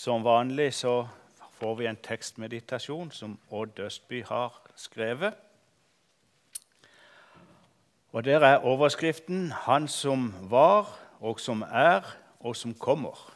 [0.00, 1.08] Som vanlig så
[1.58, 5.34] får vi en tekstmeditasjon som Odd Østby har skrevet.
[8.12, 13.30] Og Der er overskriften 'Han som var, og som er, og som kommer'.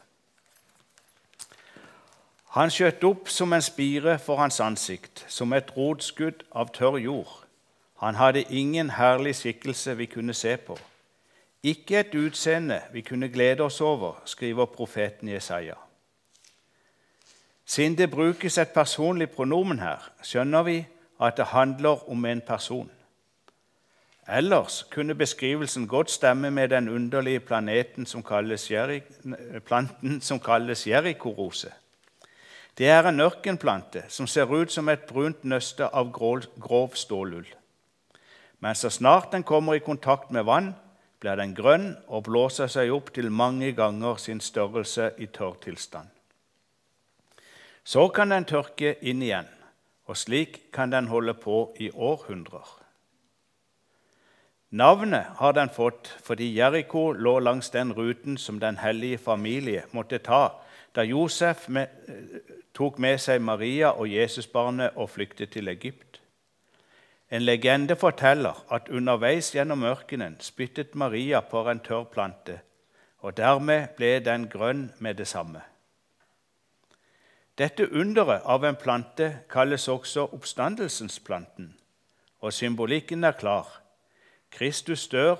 [2.49, 7.45] Han skjøt opp som en spire for hans ansikt, som et rotskudd av tørr jord.
[7.97, 10.79] Han hadde ingen herlig skikkelse vi kunne se på.
[11.63, 15.84] Ikke et utseende vi kunne glede oss over, skriver profeten Jesaja.
[17.65, 20.77] Siden det brukes et personlig pronomen her, skjønner vi
[21.21, 22.91] at det handler om en person.
[24.27, 28.71] Ellers kunne beskrivelsen godt stemme med den underlige planten som kalles,
[29.65, 31.69] planten som kalles jerikorose.
[32.77, 37.45] Det er en ørkenplante som ser ut som et brunt nøste av grov stålull.
[38.59, 40.73] Men så snart den kommer i kontakt med vann,
[41.19, 46.14] blir den grønn og blåser seg opp til mange ganger sin størrelse i tørrtilstand.
[47.85, 49.47] Så kan den tørke inn igjen,
[50.09, 52.65] og slik kan den holde på i århundrer.
[54.75, 60.17] Navnet har den fått fordi Jeriko lå langs den ruten som Den hellige familie måtte
[60.17, 60.49] ta
[60.95, 61.87] da Josef med,
[62.73, 66.21] tok med seg Maria og Jesusbarnet og flyktet til Egypt.
[67.29, 72.59] En legende forteller at underveis gjennom ørkenen spyttet Maria på en tørr plante,
[73.19, 75.61] og dermed ble den grønn med det samme.
[77.57, 81.69] Dette underet av en plante kalles også oppstandelsensplanten,
[82.43, 83.69] og symbolikken er klar.
[84.51, 85.39] Kristus dør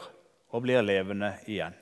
[0.50, 1.76] og blir levende igjen.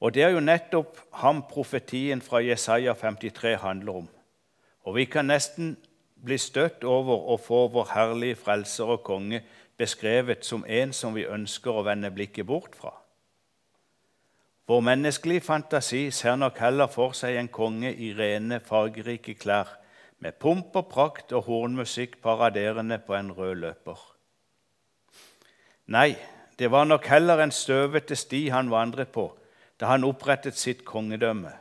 [0.00, 4.08] Og Det er jo nettopp ham profetien fra Jesaja 53 handler om.
[4.84, 5.76] Og vi kan nesten
[6.24, 9.42] bli støtt over å få vår herlige frelser og konge
[9.78, 12.92] beskrevet som en som vi ønsker å vende blikket bort fra.
[14.66, 19.68] Vår menneskelige fantasi ser nok heller for seg en konge i rene, fargerike klær,
[20.18, 24.00] med pomp og prakt og hornmusikk paraderende på en rød løper.
[25.86, 26.16] Nei,
[26.58, 29.28] det var nok heller en støvete sti han vandret på
[29.78, 31.52] da han opprettet sitt kongedømme,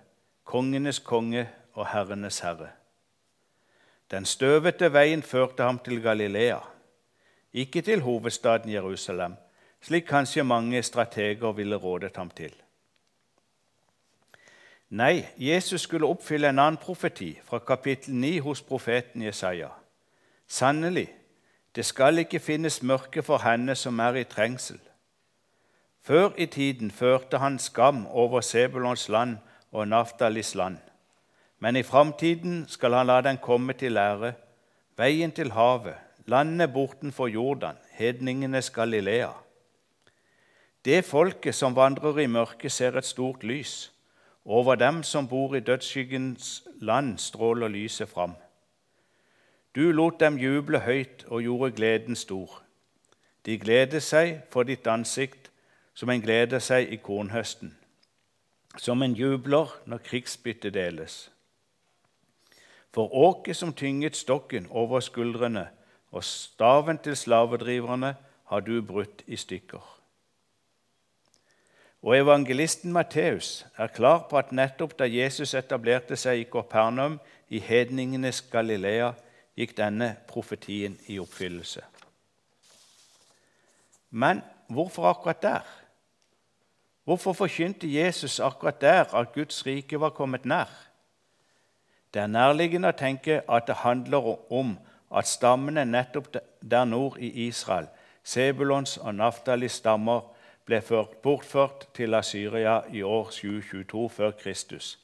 [0.48, 1.46] kongenes konge
[1.76, 2.72] og herrenes herre.
[4.12, 6.62] Den støvete veien førte ham til Galilea,
[7.54, 9.36] ikke til hovedstaden Jerusalem,
[9.82, 12.56] slik kanskje mange strateger ville rådet ham til.
[14.90, 19.70] Nei, Jesus skulle oppfylle en annen profeti fra kapittel 9 hos profeten Jesaja.
[20.48, 21.10] Sannelig,
[21.76, 24.80] det skal ikke finnes mørke for henne som er i trengsel.
[26.06, 29.38] Før i tiden førte han skam over Sebulons land
[29.72, 30.78] og Naftalis land.
[31.60, 34.34] Men i framtiden skal han la den komme til ære,
[34.98, 39.32] veien til havet, landet bortenfor Jordan, hedningenes Galilea.
[40.86, 43.95] Det folket som vandrer i mørket, ser et stort lys.
[44.46, 48.34] Over dem som bor i dødsskyggens land, stråler lyset fram.
[49.76, 52.62] Du lot dem juble høyt og gjorde gleden stor.
[53.46, 55.50] De gleder seg for ditt ansikt
[55.94, 57.76] som en gleder seg i kornhøsten,
[58.78, 61.32] som en jubler når krigsbyttet deles.
[62.94, 65.68] For åket som tynget stokken over skuldrene,
[66.12, 69.95] og staven til slavedriverne har du brutt i stykker.
[72.04, 77.20] Og Evangelisten Matteus er klar på at nettopp da Jesus etablerte seg i Korpernum
[77.50, 79.14] i hedningenes Galilea,
[79.56, 81.82] gikk denne profetien i oppfyllelse.
[84.12, 85.64] Men hvorfor akkurat der?
[87.06, 90.70] Hvorfor forkynte Jesus akkurat der at Guds rike var kommet nær?
[92.14, 94.78] Det er nærliggende å tenke at det handler om
[95.12, 96.32] at stammene nettopp
[96.62, 97.88] der nord i Israel,
[98.24, 100.22] Sebulons og Naftalis stammer,
[100.66, 100.82] ble
[101.24, 105.00] bortført til Asyria i år 722 før Kristus.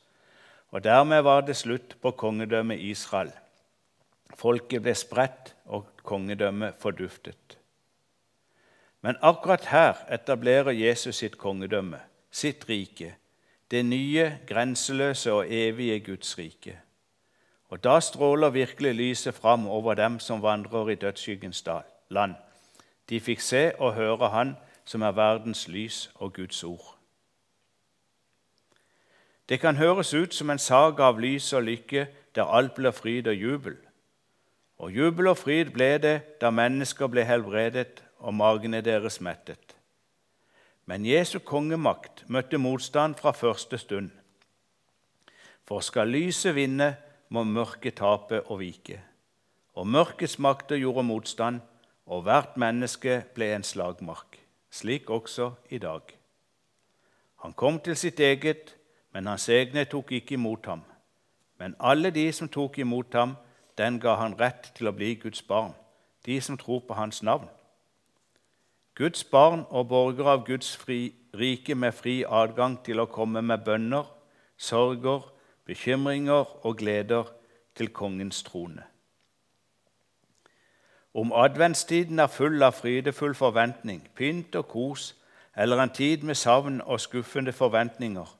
[0.72, 3.32] Og Dermed var det slutt på kongedømmet Israel.
[4.36, 7.58] Folket ble spredt, og kongedømmet forduftet.
[9.02, 12.00] Men akkurat her etablerer Jesus sitt kongedømme,
[12.32, 13.16] sitt rike,
[13.72, 16.76] det nye, grenseløse og evige Guds rike.
[17.70, 21.64] Og da stråler virkelig lyset fram over dem som vandrer i dødsskyggens
[22.10, 22.36] land.
[23.10, 24.56] De fikk se og høre Han
[24.86, 26.98] som er verdens lys og Guds ord.
[29.50, 33.28] Det kan høres ut som en saga av lys og lykke der alt blir fryd
[33.28, 33.76] og jubel.
[34.80, 39.76] Og jubel og fryd ble det da mennesker ble helbredet og magene deres mettet.
[40.86, 44.10] Men Jesu kongemakt møtte motstand fra første stund.
[45.68, 46.96] For skal lyset vinne,
[47.32, 48.98] må mørket tape og vike.
[49.80, 51.62] Og mørkets makter gjorde motstand,
[52.06, 54.41] og hvert menneske ble en slagmark.
[54.72, 56.02] Slik også i dag.
[57.44, 58.78] Han kom til sitt eget,
[59.14, 60.84] men hans egne tok ikke imot ham.
[61.60, 63.36] Men alle de som tok imot ham,
[63.78, 65.74] den ga han rett til å bli Guds barn,
[66.26, 67.50] de som tror på hans navn.
[68.96, 73.64] Guds barn og borgere av Guds fri, rike med fri adgang til å komme med
[73.66, 74.08] bønner,
[74.58, 75.28] sorger,
[75.66, 77.32] bekymringer og gleder
[77.76, 78.91] til kongens trone.
[81.14, 85.10] Om adventstiden er full av frydefull forventning, pynt og kos,
[85.56, 88.38] eller en tid med savn og skuffende forventninger,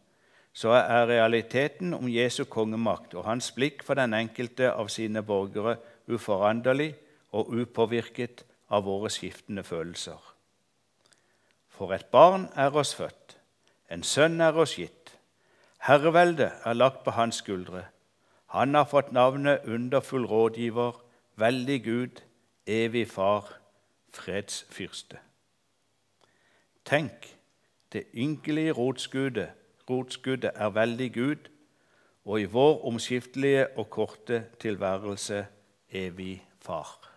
[0.54, 5.78] så er realiteten om Jesu kongemakt og hans blikk for den enkelte av sine borgere
[6.08, 6.94] uforanderlig
[7.32, 10.20] og upåvirket av våre skiftende følelser.
[11.72, 13.38] For et barn er oss født,
[13.92, 15.16] en sønn er oss gitt.
[15.84, 17.86] Herreveldet er lagt på hans skuldre.
[18.56, 21.00] Han har fått navnet Underfull rådgiver,
[21.36, 22.22] Veldig Gud,
[22.68, 23.60] Evig Far,
[24.14, 25.20] Fredsfyrste.
[26.86, 27.38] Tenk,
[27.94, 29.50] det ynkelige rotskuddet
[29.90, 31.50] rotskuddet er veldig Gud,
[32.26, 35.46] og i vår omskiftelige og korte tilværelse
[35.90, 37.11] evig Far.